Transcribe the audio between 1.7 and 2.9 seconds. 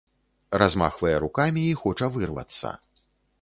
і хоча вырвацца.